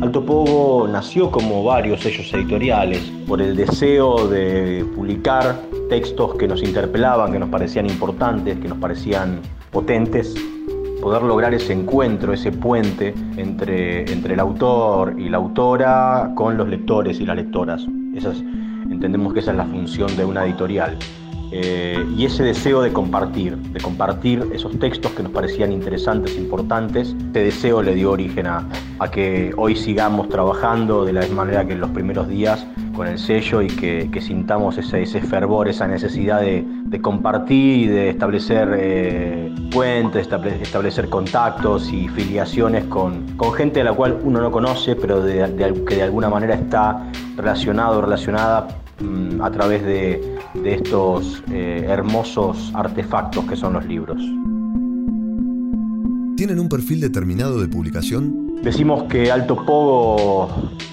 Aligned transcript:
Alto 0.00 0.24
Pogo 0.24 0.88
nació 0.88 1.30
como 1.30 1.64
varios 1.64 2.00
sellos 2.00 2.32
editoriales 2.34 3.00
por 3.26 3.40
el 3.40 3.56
deseo 3.56 4.28
de 4.28 4.84
publicar 4.94 5.56
textos 5.88 6.34
que 6.34 6.48
nos 6.48 6.62
interpelaban, 6.62 7.32
que 7.32 7.38
nos 7.38 7.48
parecían 7.48 7.86
importantes, 7.86 8.58
que 8.58 8.68
nos 8.68 8.78
parecían 8.78 9.40
potentes, 9.70 10.34
poder 11.00 11.22
lograr 11.22 11.54
ese 11.54 11.72
encuentro, 11.72 12.32
ese 12.32 12.52
puente 12.52 13.14
entre, 13.36 14.10
entre 14.12 14.34
el 14.34 14.40
autor 14.40 15.18
y 15.18 15.28
la 15.28 15.38
autora 15.38 16.32
con 16.34 16.56
los 16.56 16.68
lectores 16.68 17.20
y 17.20 17.26
las 17.26 17.36
lectoras. 17.36 17.86
Esas, 18.14 18.40
entendemos 18.90 19.32
que 19.32 19.40
esa 19.40 19.52
es 19.52 19.56
la 19.56 19.66
función 19.66 20.14
de 20.16 20.24
una 20.24 20.44
editorial. 20.44 20.98
Eh, 21.56 22.04
y 22.16 22.24
ese 22.24 22.42
deseo 22.42 22.82
de 22.82 22.92
compartir, 22.92 23.56
de 23.56 23.80
compartir 23.80 24.44
esos 24.52 24.76
textos 24.80 25.12
que 25.12 25.22
nos 25.22 25.30
parecían 25.30 25.70
interesantes, 25.70 26.36
importantes, 26.36 27.14
ese 27.30 27.44
deseo 27.44 27.80
le 27.80 27.94
dio 27.94 28.10
origen 28.10 28.48
a, 28.48 28.68
que 29.12 29.52
hoy 29.56 29.76
sigamos 29.76 30.28
trabajando 30.28 31.04
de 31.04 31.12
la 31.12 31.20
misma 31.20 31.44
manera 31.44 31.64
que 31.64 31.74
en 31.74 31.80
los 31.80 31.90
primeros 31.90 32.26
días 32.26 32.66
con 32.96 33.06
el 33.06 33.20
sello 33.20 33.62
y 33.62 33.68
que, 33.68 34.20
sintamos 34.20 34.78
ese, 34.78 35.02
ese, 35.02 35.20
fervor, 35.20 35.68
esa 35.68 35.86
necesidad 35.86 36.40
de, 36.40 36.66
compartir 37.00 37.82
y 37.82 37.86
de 37.86 38.10
establecer 38.10 38.74
eh, 38.76 39.54
puentes, 39.70 40.28
establecer 40.28 41.08
contactos 41.08 41.92
y 41.92 42.08
filiaciones 42.08 42.84
con, 42.86 43.26
gente 43.56 43.80
a 43.82 43.84
la 43.84 43.92
cual 43.92 44.18
uno 44.24 44.40
no 44.40 44.50
conoce, 44.50 44.96
pero 44.96 45.22
que 45.24 45.94
de 45.94 46.02
alguna 46.02 46.28
manera 46.28 46.54
está 46.54 47.12
relacionado, 47.36 48.00
relacionada 48.00 48.66
mm, 48.66 48.83
a 49.40 49.50
través 49.50 49.84
de, 49.84 50.38
de 50.54 50.74
estos 50.74 51.42
eh, 51.50 51.84
hermosos 51.88 52.70
artefactos 52.74 53.44
que 53.44 53.56
son 53.56 53.74
los 53.74 53.84
libros. 53.86 54.22
¿Tienen 56.36 56.58
un 56.60 56.68
perfil 56.68 57.00
determinado 57.00 57.60
de 57.60 57.68
publicación? 57.68 58.62
Decimos 58.62 59.04
que 59.04 59.30
Alto 59.30 59.64
Pogo 59.64 60.48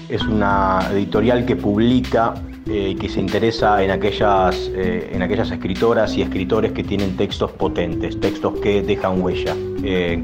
es 0.08 0.22
una 0.22 0.80
editorial 0.92 1.44
que 1.46 1.56
publica 1.56 2.34
eh, 2.66 2.90
y 2.90 2.94
que 2.94 3.08
se 3.08 3.20
interesa 3.20 3.82
en 3.82 3.90
aquellas, 3.90 4.70
eh, 4.74 5.10
en 5.12 5.22
aquellas 5.22 5.50
escritoras 5.50 6.16
y 6.16 6.22
escritores 6.22 6.72
que 6.72 6.84
tienen 6.84 7.16
textos 7.16 7.50
potentes, 7.52 8.18
textos 8.20 8.60
que 8.60 8.82
dejan 8.82 9.20
huella, 9.20 9.56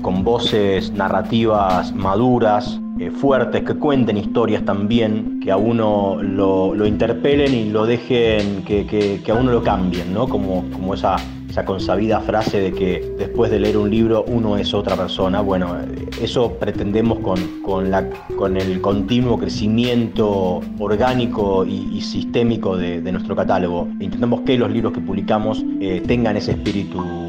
con 0.03 0.23
voces 0.23 0.93
narrativas 0.93 1.93
maduras, 1.93 2.81
eh, 2.99 3.11
fuertes, 3.11 3.63
que 3.63 3.75
cuenten 3.75 4.17
historias 4.17 4.65
también, 4.65 5.41
que 5.41 5.51
a 5.51 5.57
uno 5.57 6.19
lo, 6.23 6.87
interpelen 6.87 7.55
y 7.55 7.71
lo 7.71 7.87
dejen, 7.87 8.65
que, 8.65 9.23
a 9.29 9.35
uno 9.35 9.53
lo 9.53 9.63
cambien, 9.63 10.13
¿no? 10.13 10.29
Como, 10.29 10.65
como 10.71 10.95
esa, 10.95 11.17
esa 11.49 11.65
consabida 11.65 12.21
frase 12.21 12.61
de 12.61 12.73
que 12.73 13.15
después 13.19 13.51
de 13.51 13.61
leer 13.61 13.77
un 13.77 13.91
libro 13.91 14.25
uno 14.27 14.57
es 14.59 14.75
otra 14.75 14.97
persona. 14.97 15.41
Bueno, 15.41 15.77
eso 16.21 16.53
pretendemos 16.59 17.21
con, 17.21 17.63
con, 17.63 17.91
la, 17.91 18.09
con 18.37 18.57
el 18.57 18.81
continuo 18.81 19.39
crecimiento 19.39 20.61
orgánico 20.79 21.65
y, 21.65 22.01
sistémico 22.01 22.77
de, 22.77 23.01
nuestro 23.13 23.35
catálogo. 23.35 23.89
Intentamos 24.01 24.43
que 24.43 24.59
los 24.59 24.71
libros 24.71 24.93
que 24.93 25.01
publicamos 25.01 25.65
eh, 25.81 26.03
tengan 26.07 26.37
ese 26.37 26.53
espíritu 26.53 27.28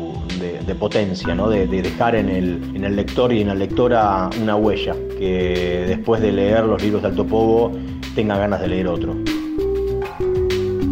de, 0.70 0.76
potencia, 0.76 1.36
¿no? 1.36 1.50
de, 1.50 1.68
dejar 1.68 2.16
en 2.16 2.30
el, 2.30 2.72
en 2.76 2.86
el, 2.86 2.96
lector 2.96 3.34
y 3.34 3.42
en 3.42 3.48
la 3.48 3.56
lectora 3.56 4.30
una 4.42 4.56
huella, 4.56 4.96
que 5.18 5.86
después 5.88 6.22
de 6.22 6.32
leer 6.32 6.66
los 6.66 6.82
libros 6.82 7.02
de 7.02 7.10
Alto 7.10 7.26
Pogo 7.26 7.72
tenga 8.16 8.38
ganas 8.38 8.62
de 8.62 8.68
leer 8.68 8.88
otro. 8.88 9.16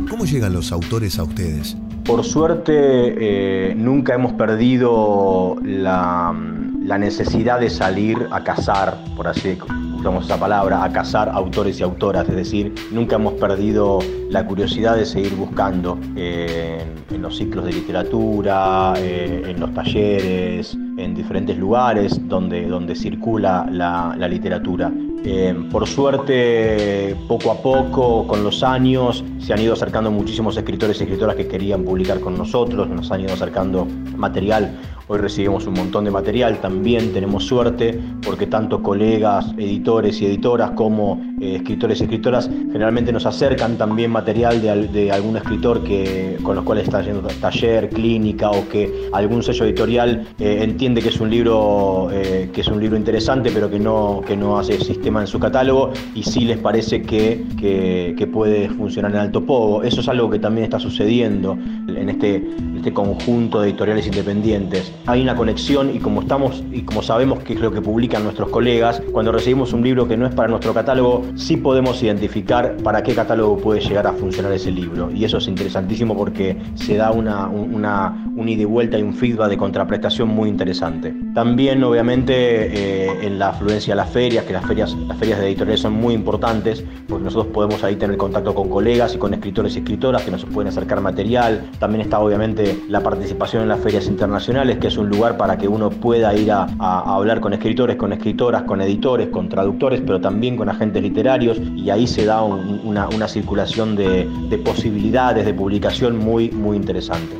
¿Cómo 0.09 0.25
llegan 0.25 0.53
los 0.53 0.71
autores 0.71 1.19
a 1.19 1.23
ustedes? 1.23 1.77
Por 2.05 2.23
suerte 2.23 2.73
eh, 2.73 3.75
nunca 3.75 4.15
hemos 4.15 4.33
perdido 4.33 5.55
la, 5.63 6.33
la, 6.81 6.97
necesidad 6.97 7.59
de 7.59 7.69
salir 7.69 8.27
a 8.31 8.43
cazar, 8.43 8.97
por 9.15 9.27
así 9.27 9.49
usamos 9.97 10.25
esa 10.25 10.39
palabra, 10.39 10.83
a 10.83 10.91
cazar 10.91 11.29
autores 11.29 11.79
y 11.79 11.83
autoras, 11.83 12.27
es 12.29 12.35
decir, 12.35 12.73
nunca 12.91 13.15
hemos 13.15 13.33
perdido 13.33 13.99
la 14.29 14.45
curiosidad 14.45 14.95
de 14.95 15.05
seguir 15.05 15.35
buscando 15.35 15.97
en, 16.15 17.21
los 17.21 17.37
ciclos 17.37 17.65
de 17.65 17.73
literatura, 17.73 18.93
eh, 18.97 19.43
en 19.47 19.59
los 19.59 19.73
talleres, 19.73 20.77
en 20.97 21.15
diferentes 21.15 21.57
lugares 21.57 22.19
donde, 22.27 22.67
donde 22.67 22.95
circula 22.95 23.67
la, 23.71 24.15
literatura. 24.27 24.91
Eh, 25.25 25.55
por 25.71 25.87
suerte, 25.87 27.15
poco 27.27 27.51
a 27.51 27.55
poco, 27.55 28.27
con 28.27 28.43
los 28.43 28.61
años, 28.63 29.25
se 29.39 29.53
han 29.53 29.59
ido 29.59 29.73
acercando 29.73 30.11
muchísimos 30.11 30.55
escritores 30.57 30.99
y 30.99 31.03
escritoras 31.03 31.35
que 31.35 31.47
querían 31.47 31.83
publicar 31.83 32.19
con 32.19 32.37
nosotros, 32.37 32.87
nos 32.87 33.11
han 33.11 33.21
ido 33.21 33.33
acercando 33.33 33.87
material 34.15 34.77
Hoy 35.09 35.19
recibimos 35.19 35.65
un 35.65 35.75
montón 35.75 36.03
de 36.03 36.11
material, 36.11 36.59
también 36.59 37.13
tenemos 37.13 37.45
suerte 37.45 37.97
porque 38.25 38.45
tanto 38.45 38.83
colegas, 38.83 39.53
editores 39.57 40.21
y 40.21 40.25
editoras 40.25 40.71
como 40.71 41.21
eh, 41.39 41.55
escritores 41.55 42.01
y 42.01 42.03
escritoras 42.03 42.49
generalmente 42.49 43.13
nos 43.13 43.25
acercan 43.25 43.77
también 43.77 44.11
material 44.11 44.61
de, 44.61 45.09
algún 45.09 45.37
escritor 45.37 45.81
que, 45.85 46.37
con 46.43 46.57
los 46.57 46.65
cuales 46.65 46.83
está 46.83 47.01
yendo 47.03 47.25
taller, 47.39 47.87
clínica 47.89 48.51
o 48.51 48.67
que 48.67 49.07
algún 49.13 49.43
sello 49.43 49.63
editorial 49.63 50.27
eh, 50.39 50.59
entiende 50.61 51.01
que 51.01 51.07
es 51.07 51.21
un 51.21 51.29
libro 51.29 52.09
eh, 52.11 52.49
que 52.51 52.59
es 52.59 52.67
un 52.67 52.81
libro 52.81 52.97
interesante 52.97 53.49
pero 53.53 53.69
que 53.69 53.79
no, 53.79 54.21
que 54.27 54.35
no 54.35 54.59
hace 54.59 54.77
sistema 54.77 55.21
en 55.21 55.27
su 55.27 55.39
catálogo 55.39 55.91
y 56.15 56.23
sí 56.23 56.41
les 56.41 56.57
parece 56.57 57.01
que, 57.01 57.45
que, 57.57 58.27
puede 58.27 58.67
funcionar 58.67 59.11
en 59.11 59.17
alto 59.19 59.45
pogo. 59.45 59.83
Eso 59.83 60.01
es 60.01 60.09
algo 60.09 60.29
que 60.29 60.37
también 60.37 60.65
está 60.65 60.79
sucediendo 60.79 61.53
en 61.87 62.09
este, 62.09 62.43
este 62.77 62.93
conjunto 62.93 63.61
de 63.61 63.69
editoriales 63.69 64.07
independientes 64.07 64.93
hay 65.05 65.21
una 65.21 65.35
conexión 65.35 65.95
y 65.95 65.99
como 65.99 66.21
estamos 66.21 66.63
y 66.71 66.81
como 66.83 67.01
sabemos 67.01 67.39
que 67.39 67.53
es 67.53 67.59
lo 67.59 67.71
que 67.71 67.81
publican 67.81 68.23
nuestros 68.23 68.49
colegas, 68.49 69.01
cuando 69.11 69.31
recibimos 69.31 69.73
un 69.73 69.83
libro 69.83 70.07
que 70.07 70.17
no 70.17 70.25
es 70.25 70.35
para 70.35 70.47
nuestro 70.47 70.73
catálogo, 70.73 71.25
sí 71.35 71.57
podemos 71.57 72.01
identificar 72.03 72.77
para 72.83 73.03
qué 73.03 73.13
catálogo 73.13 73.57
puede 73.57 73.81
llegar 73.81 74.07
a 74.07 74.13
funcionar 74.13 74.51
ese 74.51 74.71
libro. 74.71 75.11
Y 75.11 75.25
eso 75.25 75.37
es 75.37 75.47
interesantísimo 75.47 76.15
porque 76.15 76.57
se 76.75 76.95
da 76.95 77.11
una, 77.11 77.47
una, 77.47 78.31
un 78.35 78.49
ida 78.49 78.61
y 78.61 78.65
vuelta 78.65 78.97
y 78.97 79.03
un 79.03 79.13
feedback 79.13 79.49
de 79.49 79.57
contraprestación 79.57 80.29
muy 80.29 80.49
interesante. 80.49 81.13
También, 81.33 81.83
obviamente, 81.83 82.33
eh, 82.35 83.25
en 83.25 83.39
la 83.39 83.49
afluencia 83.49 83.93
a 83.93 83.97
las 83.97 84.09
ferias, 84.09 84.45
que 84.45 84.53
las 84.53 84.65
ferias, 84.65 84.93
las 85.07 85.17
ferias 85.17 85.39
de 85.39 85.47
editoriales 85.47 85.81
son 85.81 85.93
muy 85.93 86.13
importantes, 86.13 86.83
porque 87.07 87.23
nosotros 87.23 87.53
podemos 87.53 87.83
ahí 87.83 87.95
tener 87.95 88.17
contacto 88.17 88.53
con 88.53 88.69
colegas 88.69 89.15
y 89.15 89.17
con 89.17 89.33
escritores 89.33 89.75
y 89.75 89.79
escritoras 89.79 90.23
que 90.23 90.31
nos 90.31 90.45
pueden 90.45 90.69
acercar 90.69 91.01
material. 91.01 91.69
También 91.79 92.01
está, 92.01 92.19
obviamente, 92.19 92.66
la 92.87 93.01
participación 93.01 93.63
en 93.63 93.69
las 93.69 93.79
ferias 93.79 94.07
internacionales, 94.07 94.77
que 94.77 94.87
es 94.87 94.97
un 94.97 95.09
lugar 95.09 95.37
para 95.37 95.57
que 95.57 95.67
uno 95.67 95.89
pueda 95.89 96.33
ir 96.35 96.51
a, 96.51 96.65
hablar 96.79 97.39
con 97.39 97.53
escritores, 97.53 97.95
con 97.95 98.13
escritoras, 98.13 98.63
con 98.63 98.81
editores, 98.81 99.29
con 99.29 99.49
traductores, 99.49 100.01
pero 100.01 100.19
también 100.21 100.57
con 100.57 100.69
agentes 100.69 101.01
literarios 101.01 101.59
y 101.75 101.89
ahí 101.89 102.07
se 102.07 102.25
da 102.25 102.41
una, 102.43 103.27
circulación 103.27 103.95
de, 103.95 104.61
posibilidades 104.63 105.45
de 105.45 105.53
publicación 105.53 106.17
muy, 106.17 106.49
muy 106.51 106.77
interesante. 106.77 107.35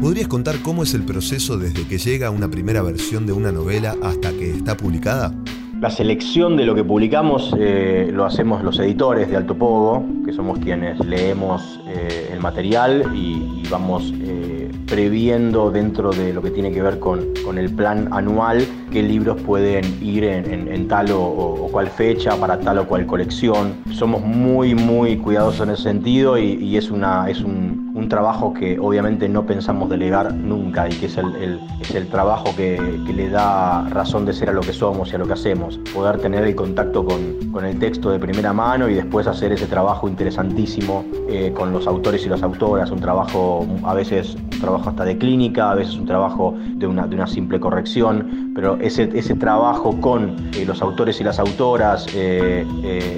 ¿Podrías 0.00 0.28
contar 0.28 0.56
cómo 0.62 0.82
es 0.82 0.94
el 0.94 1.02
proceso 1.02 1.56
desde 1.56 1.86
que 1.86 1.98
llega 1.98 2.30
una 2.30 2.48
primera 2.48 2.82
versión 2.82 3.26
de 3.26 3.32
una 3.32 3.52
novela 3.52 3.96
hasta 4.02 4.30
que 4.30 4.52
está 4.52 4.76
publicada? 4.76 5.34
La 5.80 5.90
selección 5.90 6.56
de 6.56 6.66
lo 6.66 6.74
que 6.74 6.82
publicamos 6.82 7.54
eh, 7.56 8.10
lo 8.12 8.24
hacemos 8.24 8.64
los 8.64 8.80
editores 8.80 9.30
de 9.30 9.36
Alto 9.36 9.54
Pogo, 9.54 10.04
que 10.24 10.32
somos 10.32 10.58
quienes 10.58 10.98
leemos 11.06 11.78
eh, 11.86 12.30
el 12.32 12.40
material 12.40 13.12
y, 13.14 13.62
vamos 13.70 14.12
eh, 14.22 14.72
previendo 14.86 15.70
dentro 15.70 16.10
de 16.10 16.32
lo 16.32 16.40
que 16.40 16.50
tiene 16.50 16.72
que 16.72 16.82
ver 16.82 16.98
con, 16.98 17.20
el 17.56 17.70
plan 17.70 18.08
anual 18.12 18.66
qué 18.90 19.02
libros 19.02 19.40
pueden 19.42 19.84
ir 20.02 20.24
en, 20.24 20.88
tal 20.88 21.12
o, 21.12 21.68
cual 21.70 21.88
fecha 21.88 22.34
para 22.36 22.58
tal 22.58 22.78
o 22.78 22.86
cual 22.86 23.06
colección. 23.06 23.74
Somos 23.92 24.22
muy, 24.22 24.74
muy 24.74 25.18
cuidadosos 25.18 25.60
en 25.68 25.74
ese 25.74 25.82
sentido 25.82 26.38
y, 26.38 26.76
es, 26.76 26.90
una, 26.90 27.28
es 27.28 27.40
un, 27.42 27.77
trabajo 28.08 28.52
que 28.54 28.78
obviamente 28.78 29.28
no 29.28 29.44
pensamos 29.46 29.88
delegar 29.88 30.32
nunca 30.34 30.88
y 30.88 30.92
que 30.92 31.06
es 31.06 31.16
el, 31.16 31.60
es 31.80 31.94
el 31.94 32.08
trabajo 32.08 32.54
que, 32.56 32.78
le 33.08 33.30
da 33.30 33.88
razón 33.88 34.24
de 34.24 34.32
ser 34.32 34.50
a 34.50 34.52
lo 34.52 34.60
que 34.60 34.72
somos 34.72 35.10
y 35.10 35.16
a 35.16 35.18
lo 35.18 35.26
que 35.26 35.32
hacemos. 35.32 35.78
Poder 35.92 36.18
tener 36.18 36.44
el 36.44 36.54
contacto 36.54 37.04
con, 37.04 37.50
con 37.50 37.64
el 37.64 37.78
texto 37.78 38.10
de 38.10 38.18
primera 38.18 38.52
mano 38.52 38.88
y 38.88 38.94
después 38.94 39.26
hacer 39.26 39.52
ese 39.52 39.66
trabajo 39.66 40.08
interesantísimo 40.08 41.04
eh, 41.28 41.52
con 41.54 41.72
los 41.72 41.86
autores 41.86 42.24
y 42.24 42.28
las 42.28 42.42
autoras, 42.42 42.90
un 42.90 43.00
trabajo 43.00 43.66
a 43.84 43.94
veces 43.94 44.34
un 44.34 44.60
trabajo 44.60 44.90
hasta 44.90 45.04
de 45.04 45.18
clínica, 45.18 45.70
a 45.70 45.74
veces 45.74 45.96
un 45.96 46.06
trabajo 46.06 46.54
de 46.74 46.86
una, 46.86 47.06
de 47.06 47.16
una 47.16 47.26
simple 47.26 47.60
corrección, 47.60 48.52
pero 48.54 48.76
ese, 48.80 49.10
ese 49.14 49.34
trabajo 49.34 50.00
con 50.00 50.50
eh, 50.54 50.64
los 50.66 50.80
autores 50.80 51.20
y 51.20 51.24
las 51.24 51.38
autoras, 51.38 52.06
eh, 52.14 52.64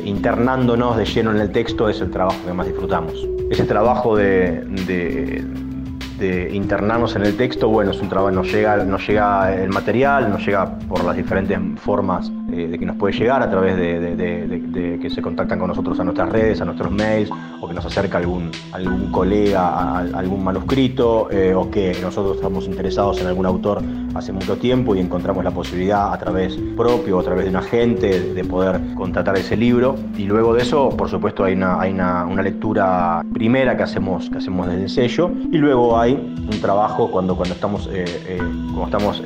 internándonos 0.05 0.97
de 0.97 1.05
lleno 1.05 1.31
en 1.31 1.39
el 1.39 1.51
texto, 1.51 1.89
es 1.89 2.01
el 2.01 2.11
trabajo 2.11 2.37
que 2.45 2.53
más 2.53 2.67
disfrutamos. 2.67 3.13
Ese 3.51 3.65
trabajo 3.65 4.17
de 4.17 4.65
de 4.87 6.51
internarnos 6.53 7.17
en 7.17 7.23
el 7.23 7.37
texto, 7.37 7.69
bueno, 7.69 7.93
es 7.93 8.01
un 8.01 8.09
trabajo, 8.09 8.31
nos 8.31 8.53
llega, 8.53 8.77
nos 8.85 9.07
llega 9.07 9.55
el 9.55 9.71
material, 9.71 10.31
nos 10.31 10.45
llega 10.45 10.79
por 10.81 11.05
las 11.05 11.17
diferentes 11.17 11.59
formas 11.77 12.31
eh, 12.53 12.69
de 12.69 12.79
que 12.79 12.87
nos 12.87 12.97
puede 12.97 13.17
llegar 13.17 13.43
a 13.43 13.51
través 13.51 13.77
de, 13.77 14.99
que 15.01 15.11
se 15.11 15.23
contactan 15.23 15.59
con 15.59 15.69
nosotros 15.69 15.99
a 16.01 16.05
nuestras 16.05 16.29
redes, 16.29 16.61
a 16.61 16.65
nuestros 16.65 16.91
mails, 16.91 17.31
o 17.61 17.69
que 17.69 17.75
nos 17.75 17.85
acerca 17.85 18.19
algún, 18.19 18.51
algún 18.73 19.11
colega 19.11 19.69
a, 19.69 19.99
algún 19.99 20.43
manuscrito, 20.43 21.31
eh, 21.31 21.55
o 21.55 21.71
que 21.71 21.97
nosotros 22.03 22.37
estamos 22.37 22.67
interesados 22.67 23.21
en 23.21 23.27
algún 23.27 23.47
autor 23.47 23.83
hace 24.15 24.33
mucho 24.33 24.57
tiempo 24.57 24.95
y 24.95 25.01
encontramos 25.01 25.45
la 25.45 25.51
posibilidad 25.51 26.13
a 26.13 26.19
través 26.19 26.57
propio 26.77 27.19
o 27.19 27.21
a 27.21 27.25
través 27.25 27.45
de 27.45 27.51
un 27.51 27.57
agente 27.57 28.33
de 28.35 28.45
poder 28.45 28.81
contratar 28.95 29.37
ese 29.37 29.57
libro. 29.57 29.95
Y 30.17 30.25
luego 30.25 30.55
de 30.55 30.63
eso, 30.63 30.91
por 30.91 31.09
supuesto, 31.09 31.45
hay 31.45 31.55
una, 31.55 31.81
hay 31.81 31.93
una, 31.93 32.25
una 32.25 32.43
lectura 32.43 33.25
primera 33.33 33.77
que 33.77 33.85
hacemos, 33.85 34.29
que 34.29 34.39
hacemos 34.39 34.67
desde 34.67 34.83
el 34.83 34.89
sello 34.89 35.31
y 35.51 35.59
luego 35.59 35.99
hay 35.99 36.15
un 36.15 36.61
trabajo 36.61 37.11
cuando, 37.11 37.37
cuando 37.37 37.55
estamos, 37.55 37.89
eh, 37.93 38.39
cuando 38.75 38.85
estamos 38.85 39.23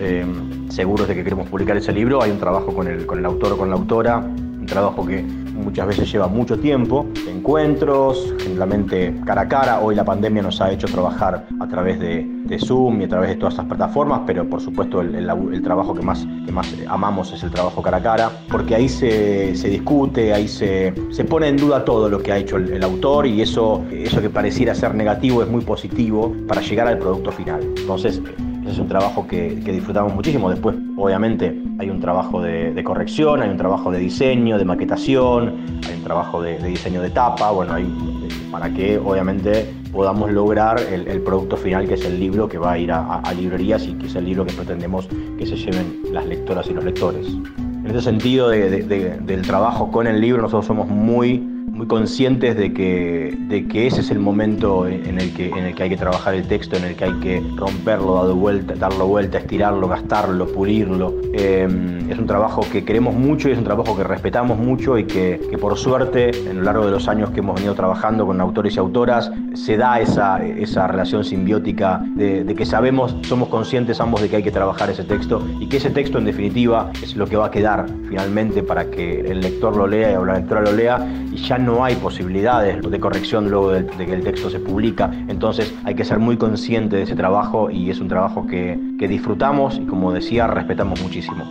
seguros 0.75 1.07
de 1.07 1.15
que 1.15 1.23
queremos 1.23 1.49
publicar 1.49 1.77
ese 1.77 1.93
libro, 1.93 2.23
hay 2.23 2.31
un 2.31 2.39
trabajo 2.39 2.75
con 2.75 2.89
el, 2.89 3.07
con 3.07 3.19
el 3.19 3.25
autor 3.27 3.53
o 3.53 3.57
con 3.57 3.71
la 3.71 3.77
autora, 3.77 4.19
un 4.19 4.67
trabajo 4.67 5.07
que 5.07 5.23
muchas 5.23 5.87
veces 5.87 6.11
lleva 6.11 6.27
mucho 6.27 6.59
tiempo, 6.59 7.07
encuentros, 7.29 8.35
generalmente 8.39 9.15
cara 9.25 9.43
a 9.43 9.49
cara. 9.49 9.81
Hoy 9.81 9.95
la 9.95 10.05
pandemia 10.05 10.43
nos 10.43 10.61
ha 10.61 10.73
hecho 10.73 10.87
trabajar 10.89 11.47
a 11.61 11.69
través 11.69 12.01
de, 12.01 12.33
Zoom 12.59 13.01
y 13.01 13.05
a 13.05 13.09
través 13.09 13.31
de 13.31 13.37
todas 13.37 13.55
estas 13.55 13.67
plataformas, 13.67 14.21
pero 14.27 14.49
por 14.49 14.61
supuesto 14.61 15.01
el, 15.01 15.63
trabajo 15.63 15.93
que 15.93 16.03
más, 16.03 16.25
que 16.47 16.53
más 16.53 16.73
amamos 16.89 17.33
es 17.33 17.43
el 17.43 17.51
trabajo 17.51 17.83
cara 17.83 17.97
a 17.97 18.03
cara, 18.03 18.31
porque 18.49 18.77
ahí 18.77 18.89
se, 18.89 19.53
discute, 19.53 20.33
ahí 20.33 20.47
se, 20.47 20.95
se, 21.11 21.25
pone 21.25 21.49
en 21.49 21.57
duda 21.57 21.85
todo 21.85 22.09
lo 22.09 22.23
que 22.23 22.33
ha 22.33 22.39
hecho 22.39 22.57
el, 22.57 22.83
autor 22.83 23.27
y 23.27 23.43
eso, 23.43 23.85
eso 23.91 24.21
que 24.21 24.31
pareciera 24.31 24.75
ser 24.75 24.95
negativo 24.95 25.43
es 25.43 25.49
muy 25.49 25.63
positivo 25.63 26.33
para 26.47 26.61
llegar 26.61 26.87
al 26.87 26.99
producto 26.99 27.33
final. 27.33 27.61
Entonces, 27.77 28.23
es 28.67 28.79
un 28.79 28.89
trabajo 28.89 29.27
que, 29.27 29.51
disfrutamos 29.51 30.15
muchísimo. 30.15 30.51
Después, 30.51 30.77
obviamente, 30.97 31.55
hay 31.79 31.91
un 31.91 32.01
trabajo 32.01 32.41
de, 32.41 32.83
corrección, 32.85 33.43
hay 33.43 33.51
un 33.51 33.57
trabajo 33.57 33.91
de 33.91 33.99
diseño, 33.99 34.59
de 34.59 34.65
maquetación, 34.65 35.55
hay 35.89 35.97
un 35.97 36.05
trabajo 36.05 36.43
de, 36.43 36.59
diseño 36.59 37.03
de 37.03 37.11
tapa, 37.11 37.51
bueno, 37.51 37.75
hay, 37.75 37.87
para 38.51 38.71
que 38.71 38.99
obviamente 38.99 39.73
podamos 39.93 40.33
lograr 40.33 40.81
el, 40.81 41.21
producto 41.23 41.57
final 41.57 41.87
que 41.87 41.95
es 41.95 42.05
el 42.05 42.19
libro 42.19 42.49
que 42.49 42.59
va 42.59 42.73
a 42.73 42.79
ir 42.79 42.91
a, 42.93 43.23
librerías 43.37 43.87
y 43.87 43.95
que 43.95 44.07
es 44.07 44.15
el 44.15 44.25
libro 44.25 44.45
que 44.45 44.53
pretendemos 44.53 45.09
que 45.39 45.47
se 45.47 45.57
lleven 45.57 46.01
las 46.13 46.27
lectoras 46.27 46.69
y 46.69 46.75
los 46.75 46.85
lectores. 46.85 47.27
En 47.57 47.87
ese 47.87 48.01
sentido 48.01 48.49
del 48.49 49.43
trabajo 49.43 49.91
con 49.91 50.07
el 50.07 50.21
libro, 50.21 50.43
nosotros 50.43 50.67
somos 50.67 50.89
muy 50.89 51.54
muy 51.67 51.87
conscientes 51.87 52.57
de 52.57 52.73
que, 52.73 53.37
de 53.49 53.67
que 53.67 53.87
ese 53.87 54.01
es 54.01 54.11
el 54.11 54.19
momento 54.19 54.87
en 54.87 55.19
el, 55.19 55.33
que, 55.35 55.49
en 55.49 55.65
el 55.65 55.75
que 55.75 55.85
hay 55.85 55.91
que 55.91 55.97
trabajar 55.97 56.35
el 56.35 56.47
texto, 56.47 56.77
en 56.77 56.85
el 56.85 56.95
que 56.95 57.05
hay 57.05 57.15
que 57.21 57.43
romperlo, 57.57 58.15
darlo 58.15 58.37
vuelta, 58.37 58.75
darlo 58.75 59.07
vuelta, 59.07 59.39
estirarlo, 59.39 59.89
gastarlo, 59.89 60.47
pulirlo. 60.53 61.15
Eh, 61.33 61.67
es 62.09 62.19
un 62.19 62.27
trabajo 62.27 62.63
que 62.71 62.85
queremos 62.85 63.15
mucho 63.15 63.49
y 63.49 63.53
es 63.53 63.59
un 63.59 63.65
trabajo 63.65 63.97
que 63.97 64.05
respetamos 64.05 64.59
mucho 64.59 64.99
y 64.99 65.05
que, 65.05 65.41
que, 65.51 65.59
por 65.59 65.77
suerte, 65.77 66.31
en 66.49 66.59
lo 66.59 66.63
largo 66.65 66.85
de 66.87 66.91
los 66.91 67.09
años 67.09 67.31
que 67.31 67.41
hemos 67.41 67.57
venido 67.57 67.75
trabajando 67.75 68.27
con 68.27 68.41
autores 68.41 68.77
y 68.77 68.79
autoras, 68.79 69.31
se 69.55 69.77
da 69.77 70.01
esa, 70.01 70.45
esa 70.45 70.87
relación 70.87 71.25
simbiótica 71.25 72.03
de, 72.15 72.45
que 72.55 72.67
sabemos, 72.67 73.17
somos 73.23 73.49
conscientes 73.49 74.01
ambos 74.01 74.21
de 74.21 74.29
que 74.29 74.37
hay 74.37 74.43
que 74.43 74.51
trabajar 74.51 74.91
ese 74.91 75.05
texto 75.05 75.43
y 75.59 75.69
que 75.69 75.79
ese 75.79 75.91
texto 75.91 76.19
en 76.19 76.25
definitiva 76.25 76.91
es 77.03 77.17
lo 77.17 77.27
que 77.27 77.37
va 77.37 77.47
a 77.47 77.51
quedar 77.51 77.87
finalmente 78.09 78.63
para 78.63 78.91
que 78.91 79.21
el 79.21 79.41
lector 79.41 79.77
lo 79.77 79.87
lea 79.87 80.21
o 80.21 80.25
la 80.25 80.35
lectora 80.35 80.61
lo 80.61 80.73
lea 80.73 81.07
y 81.33 81.37
ya 81.37 81.59
no 81.59 81.85
hay 81.85 81.97
posibilidades 81.97 82.81
de 82.83 83.01
corrección 83.01 83.51
luego 83.51 83.73
de, 83.73 83.87
que 83.87 84.13
el 84.13 84.23
texto 84.23 84.51
se 84.51 84.61
publica. 84.61 85.11
Entonces 85.29 85.75
hay 85.85 85.95
que 85.95 86.05
ser 86.05 86.19
muy 86.19 86.37
consciente 86.37 86.97
de 86.97 87.03
ese 87.03 87.17
trabajo 87.17 87.71
y 87.71 87.91
es 87.91 88.01
un 88.01 88.09
trabajo 88.09 88.47
que, 88.47 88.79
que 88.99 89.09
disfrutamos 89.09 89.79
y 89.79 89.87
como 89.87 90.13
decía, 90.13 90.47
respetamos 90.47 91.01
muchísimo. 91.03 91.45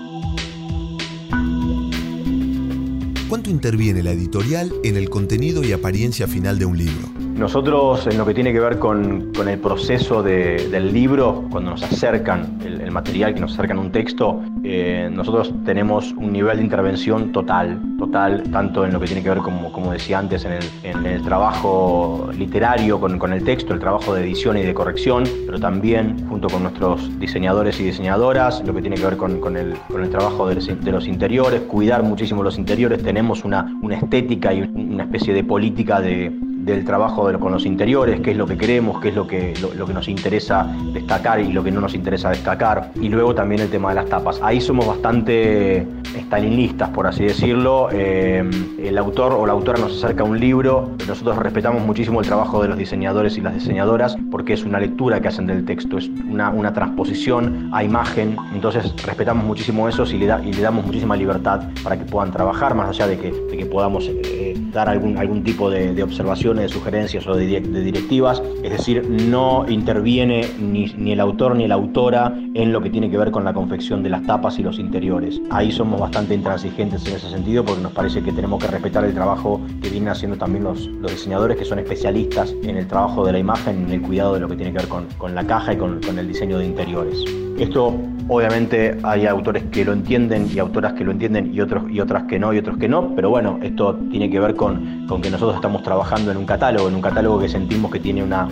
¿Cuánto 3.34 3.50
interviene 3.50 4.04
la 4.04 4.12
editorial 4.12 4.72
en 4.84 4.96
el 4.96 5.10
contenido 5.10 5.64
y 5.64 5.72
apariencia 5.72 6.28
final 6.28 6.60
de 6.60 6.66
un 6.66 6.78
libro? 6.78 7.23
Nosotros 7.36 8.06
en 8.08 8.18
lo 8.18 8.26
que 8.26 8.34
tiene 8.34 8.54
que 8.54 8.60
ver 8.60 8.78
con, 8.78 9.32
el 9.48 9.60
proceso 9.60 10.22
del 10.24 10.94
libro, 10.94 11.46
cuando 11.50 11.72
nos 11.72 11.84
acercan 11.84 12.60
el, 12.64 12.92
material, 12.92 13.34
que 13.34 13.40
nos 13.40 13.54
acercan 13.54 13.80
un 13.80 13.92
texto, 13.92 14.40
eh, 14.64 15.10
nosotros 15.12 15.52
tenemos 15.66 16.12
un 16.14 16.32
nivel 16.32 16.58
de 16.58 16.64
intervención 16.64 17.32
total, 17.32 17.80
total, 17.98 18.44
tanto 18.52 18.86
en 18.86 18.94
lo 18.94 19.00
que 19.00 19.08
tiene 19.08 19.24
que 19.24 19.30
ver, 19.30 19.40
como, 19.40 19.72
como 19.72 19.92
decía 19.92 20.20
antes, 20.20 20.46
en 20.46 21.06
el, 21.06 21.22
trabajo 21.24 22.30
literario 22.38 23.00
con, 23.00 23.34
el 23.34 23.44
texto, 23.44 23.74
el 23.74 23.80
trabajo 23.80 24.14
de 24.14 24.22
edición 24.22 24.56
y 24.58 24.62
de 24.62 24.74
corrección, 24.74 25.24
pero 25.46 25.60
también 25.60 26.28
junto 26.30 26.48
con 26.50 26.62
nuestros 26.64 27.20
diseñadores 27.20 27.80
y 27.80 27.86
diseñadoras, 27.86 28.64
lo 28.64 28.74
que 28.76 28.82
tiene 28.82 28.96
que 28.96 29.06
ver 29.06 29.18
con, 29.18 29.58
el, 29.58 29.76
trabajo 30.12 30.48
de 30.48 30.56
los, 30.92 31.08
interiores, 31.08 31.62
cuidar 31.62 32.04
muchísimo 32.04 32.44
los 32.44 32.60
interiores, 32.60 33.02
tenemos 33.02 33.44
una, 33.44 33.76
una 33.82 33.98
estética 33.98 34.54
y 34.54 34.62
una 34.62 35.04
especie 35.04 35.34
de 35.34 35.44
política 35.44 36.00
de 36.00 36.32
del 36.64 36.86
trabajo 36.86 37.30
con 37.40 37.52
los 37.52 37.66
interiores, 37.66 38.22
qué 38.22 38.32
es 38.32 38.38
lo 38.38 38.46
que 38.46 38.58
queremos, 38.58 39.00
qué 39.02 39.10
es 39.10 39.16
lo 39.16 39.28
que, 39.28 39.54
lo, 39.62 39.86
que 39.86 39.94
nos 39.94 40.08
interesa 40.08 40.68
destacar 40.94 41.40
y 41.40 41.52
lo 41.52 41.64
que 41.64 41.72
no 41.72 41.82
nos 41.82 41.94
interesa 41.94 42.30
destacar. 42.30 42.92
Y 43.00 43.10
luego 43.10 43.36
también 43.36 43.62
el 43.62 43.70
tema 43.70 43.90
de 43.90 43.96
las 43.96 44.06
tapas. 44.06 44.40
Ahí 44.42 44.62
somos 44.62 44.88
bastante 44.88 45.86
stalinistas, 46.26 46.90
por 46.90 47.08
así 47.08 47.26
decirlo. 47.26 47.90
Eh, 47.92 48.44
el 48.82 48.98
autor 48.98 49.34
o 49.34 49.46
la 49.46 49.54
autora 49.54 49.80
nos 49.80 50.04
acerca 50.04 50.24
un 50.24 50.40
libro, 50.40 50.92
nosotros 51.08 51.38
respetamos 51.38 51.86
muchísimo 51.86 52.22
el 52.22 52.28
trabajo 52.28 52.62
de 52.62 52.70
los 52.70 52.78
diseñadores 52.78 53.38
y 53.38 53.42
las 53.42 53.54
diseñadoras 53.54 54.16
porque 54.32 54.54
es 54.54 54.64
una 54.64 54.80
lectura 54.80 55.22
que 55.22 55.28
hacen 55.28 55.48
del 55.48 55.66
texto, 55.66 55.98
es 55.98 56.10
una, 56.30 56.50
una 56.50 56.74
transposición 56.74 57.70
a 57.74 57.84
imagen. 57.84 58.38
Entonces 58.54 58.94
respetamos 59.06 59.46
muchísimo 59.46 59.90
eso 59.90 60.06
y 60.06 60.18
le, 60.18 60.28
da, 60.28 60.42
y 60.44 60.54
le 60.54 60.62
damos 60.62 60.86
muchísima 60.86 61.16
libertad 61.16 61.64
para 61.84 61.98
que 61.98 62.06
puedan 62.06 62.32
trabajar, 62.32 62.76
más 62.76 62.90
allá 62.90 63.08
de 63.08 63.18
que, 63.18 63.32
de 63.32 63.58
que 63.58 63.66
podamos 63.66 64.08
eh, 64.08 64.56
dar 64.72 64.90
algún, 64.90 65.18
algún 65.18 65.44
tipo 65.44 65.70
de, 65.70 65.94
de 65.94 66.04
observación 66.04 66.53
de 66.62 66.70
sugerencias 66.70 67.28
o 67.28 67.36
de, 67.36 67.60
directivas, 67.60 68.42
es 68.64 68.72
decir, 68.72 69.08
no 69.10 69.66
interviene 69.68 70.46
ni, 70.60 71.12
el 71.12 71.20
autor 71.20 71.56
ni 71.56 71.68
la 71.68 71.76
autora 71.76 72.34
en 72.54 72.72
lo 72.72 72.82
que 72.82 72.90
tiene 72.90 73.10
que 73.10 73.18
ver 73.18 73.32
con 73.32 73.44
la 73.44 73.54
confección 73.54 74.04
de 74.04 74.10
las 74.10 74.24
tapas 74.24 74.60
y 74.60 74.64
los 74.64 74.80
interiores. 74.80 75.42
Ahí 75.50 75.72
somos 75.72 76.00
bastante 76.00 76.34
intransigentes 76.34 77.06
en 77.08 77.16
ese 77.16 77.30
sentido 77.30 77.64
porque 77.64 77.82
nos 77.82 77.92
parece 77.92 78.22
que 78.22 78.32
tenemos 78.32 78.64
que 78.64 78.70
respetar 78.70 79.04
el 79.06 79.14
trabajo 79.14 79.62
que 79.82 79.90
vienen 79.90 80.10
haciendo 80.10 80.38
también 80.38 80.64
los, 80.64 80.88
los 80.88 81.12
diseñadores 81.12 81.58
que 81.58 81.66
son 81.66 81.80
especialistas 81.80 82.54
en 82.64 82.78
el 82.78 82.88
trabajo 82.88 83.26
de 83.26 83.34
la 83.34 83.40
imagen, 83.40 83.86
en 83.86 83.92
el 83.92 84.02
cuidado 84.02 84.34
de 84.36 84.40
lo 84.40 84.48
que 84.48 84.56
tiene 84.56 84.72
que 84.72 84.80
ver 84.80 84.88
con, 84.88 85.08
con 85.18 85.36
la 85.36 85.46
caja 85.46 85.74
y 85.74 85.78
con, 85.78 86.02
con 86.02 86.18
el 86.20 86.28
diseño 86.28 86.58
de 86.58 86.66
interiores. 86.66 87.24
Esto 87.58 87.94
obviamente 88.28 88.98
hay 89.04 89.26
autores 89.26 89.64
que 89.72 89.86
lo 89.86 89.94
entienden 89.94 90.50
y 90.54 90.60
autoras 90.60 90.94
que 90.94 91.04
lo 91.04 91.12
entienden 91.12 91.54
y 91.54 91.62
otros 91.62 91.84
y 91.90 92.00
otras 92.00 92.24
que 92.24 92.40
no 92.40 92.54
y 92.54 92.58
otros 92.58 92.78
que 92.78 92.88
no, 92.88 93.14
pero 93.16 93.30
bueno, 93.30 93.60
esto 93.62 93.96
tiene 94.10 94.30
que 94.30 94.40
ver 94.40 94.56
con, 94.56 95.03
con 95.14 95.22
que 95.22 95.30
nosotros 95.30 95.58
estamos 95.58 95.84
trabajando 95.84 96.32
en 96.32 96.38
un 96.38 96.46
catálogo, 96.48 96.88
en 96.88 96.96
un 96.96 97.02
catálogo 97.02 97.38
que 97.38 97.48
sentimos 97.48 97.92
que 97.92 98.00
tiene 98.00 98.24
una, 98.24 98.48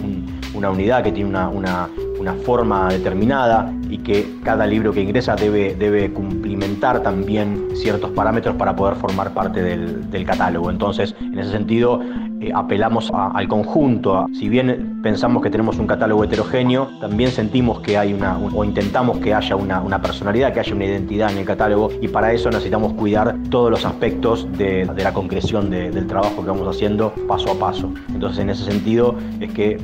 una 0.54 0.69
unidad, 0.69 1.04
que 1.04 1.12
tiene 1.12 1.28
una, 1.28 1.50
una, 1.50 1.90
una, 2.19 2.36
forma 2.36 2.88
determinada 2.88 3.74
y 3.90 3.98
que 3.98 4.38
cada 4.44 4.68
libro 4.68 4.94
que 4.94 5.02
ingresa 5.02 5.36
debe, 5.36 5.74
debe 5.74 6.13
cumplimentar 6.13 7.02
también 7.02 7.69
ciertos 7.74 8.12
parámetros 8.12 8.58
para 8.58 8.75
poder 8.75 8.96
formar 8.98 9.34
parte 9.34 9.63
del, 9.63 10.12
del 10.12 10.24
catálogo. 10.24 10.70
Entonces, 10.70 11.15
en 11.20 11.39
ese 11.39 11.50
sentido, 11.50 12.00
eh, 12.41 12.51
apelamos 12.55 13.12
al 13.13 13.48
conjunto. 13.48 14.25
Si 14.33 14.50
bien 14.50 15.00
pensamos 15.03 15.43
que 15.43 15.51
tenemos 15.51 15.77
un 15.77 15.86
catálogo 15.86 16.24
heterogéneo, 16.24 16.89
también 17.00 17.29
sentimos 17.29 17.81
que 17.81 18.00
hay 18.00 18.13
una, 18.13 18.38
o 18.38 18.63
intentamos 18.63 19.19
que 19.19 19.33
haya 19.33 19.55
una, 19.55 20.01
personalidad, 20.01 20.51
que 20.51 20.60
haya 20.60 20.74
una 20.74 20.86
identidad 20.86 21.31
en 21.31 21.38
el 21.38 21.45
catálogo 21.45 21.89
y 22.01 22.07
para 22.07 22.33
eso 22.33 22.50
necesitamos 22.50 22.93
cuidar 22.93 23.36
todos 23.51 23.69
los 23.69 23.86
aspectos 23.86 24.48
de, 24.57 24.86
la 24.86 25.13
concreción 25.13 25.69
del 25.69 26.07
trabajo 26.07 26.41
que 26.41 26.48
vamos 26.48 26.67
haciendo 26.67 27.13
paso 27.27 27.51
a 27.51 27.60
paso. 27.60 27.93
Entonces, 28.10 28.39
en 28.39 28.50
ese 28.50 28.63
sentido 28.63 29.15
es 29.39 29.51
que 29.53 29.77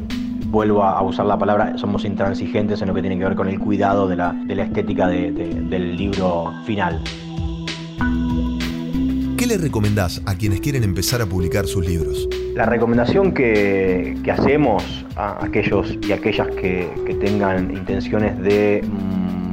vuelvo 0.47 0.83
a 0.83 0.99
usar 1.03 1.27
la 1.27 1.37
palabra, 1.37 1.77
somos 1.77 2.05
intransigentes 2.05 2.81
en 2.81 2.87
lo 2.87 2.95
que 2.95 3.01
tiene 3.01 3.19
que 3.19 3.25
ver 3.25 3.35
con 3.35 3.49
el 3.49 3.59
cuidado 3.59 4.07
de 4.07 4.15
la 4.15 4.63
estética 4.63 5.07
del 5.07 5.95
libro 5.95 6.51
final. 6.65 7.01
¿Qué 9.47 9.55
le 9.55 9.63
recomendás 9.63 10.21
a 10.25 10.35
quienes 10.35 10.59
quieren 10.59 10.83
empezar 10.83 11.21
a 11.21 11.25
publicar 11.25 11.67
sus 11.67 11.87
libros? 11.87 12.27
La 12.53 12.65
recomendación 12.65 13.33
que, 13.33 14.13
hacemos 14.29 14.83
a 15.15 15.45
aquellos 15.45 15.97
y 16.05 16.11
aquellas 16.11 16.49
que, 16.49 16.89
tengan 17.21 17.71
intenciones 17.71 18.37
de 18.39 18.83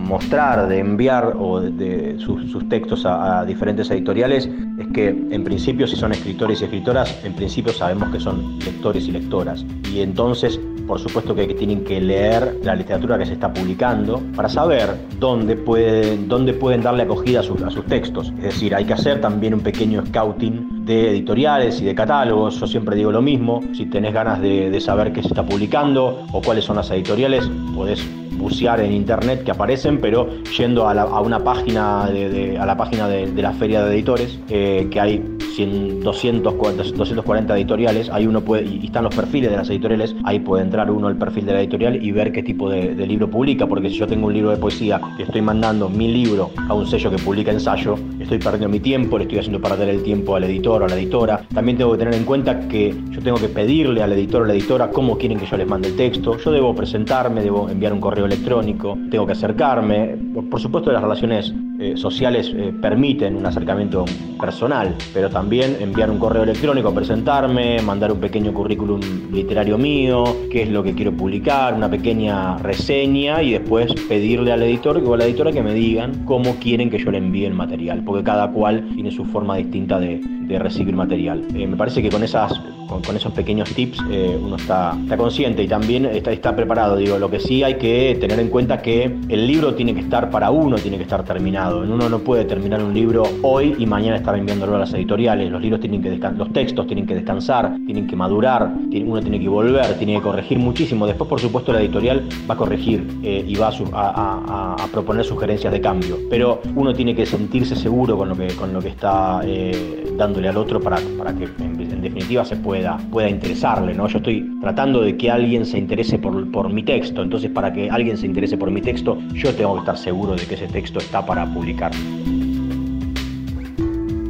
mostrar, 0.04 0.68
de 0.68 0.78
enviar 0.78 1.34
o 1.38 1.61
de, 1.61 2.16
sus, 2.18 2.68
textos 2.68 3.04
a, 3.06 3.44
diferentes 3.44 3.90
editoriales 3.90 4.49
es 4.78 4.87
que 4.88 5.08
en 5.08 5.44
principio 5.44 5.87
si 5.87 5.96
son 5.96 6.12
escritores 6.12 6.61
y 6.61 6.64
escritoras, 6.64 7.25
en 7.25 7.34
principio 7.34 7.73
sabemos 7.73 8.11
que 8.11 8.20
son 8.20 8.58
lectores 8.58 9.06
y 9.08 9.12
lectoras. 9.12 9.64
Y 9.92 10.00
entonces 10.00 10.61
por 10.87 11.00
supuesto 11.00 11.34
que 11.34 11.46
tienen 11.54 11.84
que 11.84 12.00
leer 12.00 12.58
la 12.62 12.75
literatura 12.75 13.18
que 13.18 13.25
se 13.26 13.32
está 13.32 13.52
publicando 13.52 14.20
para 14.37 14.49
saber 14.49 14.94
dónde 15.18 15.56
pueden, 15.56 16.28
dónde 16.28 16.52
pueden 16.52 16.82
darle 16.82 17.04
acogida 17.04 17.40
a 17.40 17.42
sus, 17.42 17.62
a 17.62 17.70
sus 17.70 17.87
textos. 17.87 18.32
Es 18.38 18.42
decir, 18.44 18.75
hay 18.75 18.84
que 18.84 18.92
hacer 18.92 19.20
también 19.20 19.54
un 19.54 19.61
pequeño 19.61 20.04
scouting 20.06 20.74
de 20.85 21.11
editoriales 21.11 21.81
y 21.81 21.85
de 21.85 21.95
catálogos. 21.95 22.61
Yo 22.61 22.67
siempre 22.67 22.97
digo 22.97 23.11
lo 23.11 23.23
mismo, 23.23 23.61
si 23.73 23.87
tenés 23.87 24.12
ganas 24.12 24.41
de, 24.41 24.81
saber 24.81 25.12
qué 25.12 25.23
se 25.23 25.29
está 25.29 25.45
publicando 25.45 26.26
o 26.33 26.43
cuáles 26.43 26.64
son 26.64 26.76
las 26.76 26.91
editoriales, 26.91 27.50
podés 27.75 28.05
bucear 28.37 28.81
en 28.81 28.93
internet 28.93 29.45
que 29.45 29.50
aparecen, 29.50 30.00
pero 30.00 30.29
yendo 30.57 30.87
a, 30.88 31.21
una 31.21 31.43
página 31.43 32.07
de, 32.07 32.59
a 32.59 32.67
la 32.67 32.76
página 32.76 33.09
de, 33.09 33.43
la 33.43 33.53
feria 33.53 33.85
de 33.85 33.95
editores, 33.95 34.38
eh, 34.49 34.88
que 34.91 35.00
hay 35.00 35.34
100, 35.54 36.00
240 36.02 37.56
editoriales, 37.56 38.11
ahí 38.11 38.26
uno 38.26 38.40
puede, 38.40 38.64
y 38.64 38.87
están 38.87 39.04
los 39.04 39.14
perfiles 39.14 39.50
de 39.50 39.56
las 39.56 39.70
editoriales, 39.70 40.14
ahí 40.25 40.40
puede 40.40 40.64
entrar 40.64 40.90
uno 40.90 41.06
al 41.06 41.16
perfil 41.16 41.46
de 41.46 41.52
la 41.52 41.61
editorial 41.61 42.02
y 42.02 42.11
ver 42.11 42.32
qué 42.32 42.42
tipo 42.42 42.68
de, 42.68 42.94
libro 43.04 43.28
publica, 43.28 43.66
porque 43.66 43.90
si 43.90 43.96
yo 43.96 44.06
tengo 44.06 44.26
un 44.26 44.32
libro 44.32 44.50
de 44.50 44.56
poesía 44.56 45.00
y 45.18 45.23
estoy 45.23 45.42
mandando 45.42 45.88
mi 45.88 46.08
libro 46.08 46.50
a 46.68 46.75
un 46.75 46.87
sello 46.87 47.11
que 47.11 47.18
publica 47.18 47.50
ensayo, 47.50 47.96
estoy 48.18 48.38
perdiendo 48.38 48.68
mi 48.68 48.80
tiempo, 48.80 49.18
le 49.18 49.25
estoy 49.25 49.38
haciendo 49.38 49.61
perder 49.61 49.90
el 49.90 50.02
tiempo 50.02 50.34
al 50.34 50.44
editor 50.44 50.82
o 50.82 50.87
a 50.87 50.88
la 50.88 50.96
editora. 50.96 51.42
También 51.52 51.76
tengo 51.76 51.92
que 51.92 51.99
tener 51.99 52.14
en 52.14 52.25
cuenta 52.25 52.66
que 52.66 52.94
yo 53.11 53.20
tengo 53.20 53.37
que 53.37 53.49
pedirle 53.49 54.02
al 54.02 54.12
editor 54.12 54.42
o 54.42 54.44
a 54.44 54.49
la 54.49 54.54
editora 54.54 54.90
cómo 54.90 55.18
quieren 55.18 55.38
que 55.38 55.46
yo 55.46 55.56
les 55.56 55.66
mande 55.66 55.88
el 55.88 55.96
texto. 55.96 56.38
Yo 56.38 56.50
debo 56.50 56.75
presentarme, 56.75 57.42
debo 57.42 57.68
enviar 57.68 57.92
un 57.92 58.00
correo 58.00 58.25
electrónico, 58.25 58.96
tengo 59.11 59.26
que 59.26 59.32
acercarme. 59.32 60.16
Por 60.50 60.61
supuesto, 60.61 60.90
las 60.90 61.02
relaciones 61.02 61.52
eh, 61.81 61.97
sociales 61.97 62.52
eh, 62.54 62.73
permiten 62.81 63.35
un 63.35 63.45
acercamiento 63.47 64.04
personal, 64.40 64.95
pero 65.12 65.28
también 65.28 65.76
enviar 65.81 66.09
un 66.09 66.21
correo 66.21 66.45
electrónico, 66.45 66.95
presentarme, 66.95 67.83
mandar 67.83 68.12
un 68.12 68.21
pequeño 68.21 68.54
currículum 68.54 69.00
literario 69.33 69.76
mío, 69.76 70.25
qué 70.52 70.62
es 70.62 70.69
lo 70.69 70.85
que 70.85 70.95
quiero 70.95 71.11
publicar, 71.12 71.75
una 71.75 71.90
pequeña 71.90 72.59
reseña 72.59 73.43
y 73.43 73.52
después 73.52 73.93
pedirle 74.09 74.52
al 74.52 74.62
editor 74.62 75.02
o 75.04 75.14
a 75.14 75.16
la 75.16 75.25
editora 75.25 75.50
que 75.50 75.62
me 75.64 75.75
digan 75.75 76.25
cómo 76.25 76.54
quieren 76.61 76.90
que 76.90 76.99
yo 76.99 77.11
le 77.11 77.19
envíe 77.19 77.45
el 77.45 77.54
material, 77.54 78.04
porque 78.04 78.23
cada 78.23 78.52
cual 78.52 78.88
tiene 78.95 79.11
su 79.11 79.25
forma 79.25 79.57
distinta 79.57 79.99
de, 79.99 80.21
recibir 80.59 80.95
material. 80.95 81.43
Eh, 81.54 81.66
me 81.66 81.75
parece 81.75 82.02
que 82.02 82.11
con 82.11 82.23
esas 82.23 82.52
con, 82.87 83.16
esos 83.16 83.33
pequeños 83.33 83.73
tips 83.75 83.99
uno 84.40 84.57
está, 84.57 84.97
consciente 85.16 85.62
y 85.62 85.66
también 85.66 86.04
está, 86.04 86.54
preparado. 86.54 86.97
Digo, 86.97 87.19
lo 87.19 87.31
que 87.31 87.40
sí 87.40 87.62
hay 87.64 87.75
que 87.75 88.16
tener 88.21 88.38
en 88.38 88.50
cuenta 88.50 88.83
que 88.83 89.04
el 89.28 89.47
libro 89.47 89.75
tiene 89.75 89.95
que 89.95 90.00
estar 90.00 90.31
para 90.31 90.50
uno, 90.50 90.76
tiene 90.76 90.99
que 90.99 91.04
estar 91.04 91.25
terminado. 91.25 91.63
Uno 91.73 92.09
no 92.09 92.18
puede 92.18 92.44
terminar 92.44 92.83
un 92.83 92.92
libro 92.92 93.23
hoy 93.42 93.75
y 93.78 93.87
mañana 93.87 94.16
estar 94.16 94.37
enviándolo 94.37 94.76
a 94.76 94.80
las 94.80 94.92
editoriales. 94.94 95.50
Los 95.50 95.62
libros 95.62 95.80
tienen 95.80 96.02
que 96.02 96.11
los 96.37 96.52
textos 96.52 96.87
tienen 96.87 97.06
que 97.06 97.14
descansar, 97.14 97.76
tienen 97.87 98.06
que 98.06 98.16
madurar, 98.16 98.73
uno 99.04 99.21
tiene 99.21 99.40
que 99.40 99.49
volver, 99.49 99.99
tiene 99.99 100.14
que 100.14 100.23
corregir 100.23 100.59
muchísimo. 100.59 101.06
Después, 101.06 101.28
por 101.28 101.40
supuesto, 101.40 101.73
la 101.73 101.80
editorial 101.80 102.26
va 102.49 102.54
a 102.54 102.56
corregir 102.56 103.06
eh, 103.23 103.44
y 103.47 103.54
va 103.56 103.68
a, 103.92 104.75
a, 104.83 104.87
proponer 104.88 105.25
sugerencias 105.25 105.73
de 105.73 105.80
cambio. 105.80 106.18
Pero 106.30 106.61
uno 106.75 106.92
tiene 106.92 107.14
que 107.14 107.26
sentirse 107.26 107.75
seguro 107.76 108.16
con 108.16 108.28
lo 108.28 108.37
que, 108.37 108.49
con 108.49 108.73
lo 108.73 108.80
que 108.80 108.88
está 108.88 109.40
eh, 109.44 110.04
dándole 110.16 110.49
al 110.49 110.56
otro 110.56 110.80
para, 110.80 110.99
para 111.18 111.35
que 111.35 111.44
en, 111.59 111.75
definitiva 112.00 112.44
se 112.44 112.56
pueda, 112.56 112.99
pueda 113.11 113.28
interesarle. 113.28 113.94
¿no? 113.94 114.06
Yo 114.09 114.18
estoy 114.18 114.59
tratando 114.61 115.00
de 115.00 115.16
que 115.16 115.30
alguien 115.30 115.64
se 115.64 115.78
interese 115.78 116.18
por, 116.18 116.50
por 116.50 116.73
mi 116.73 116.83
texto. 116.83 117.23
Entonces, 117.23 117.50
para 117.50 117.73
que 117.73 117.90
alguien 117.90 118.16
se 118.16 118.26
interese 118.26 118.56
por 118.56 118.71
mi 118.71 118.83
texto, 118.83 119.18
yo 119.33 119.54
tengo 119.54 119.75
que 119.75 119.80
estar 119.80 119.97
seguro 119.97 120.37
de 120.37 120.44
que 120.47 120.54
ese 120.54 120.68
texto 120.68 120.99
está 120.99 121.25
para 121.25 121.47
publicar. 121.54 121.92